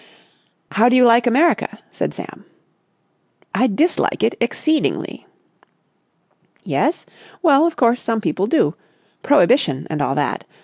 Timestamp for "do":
0.89-0.95, 8.47-8.73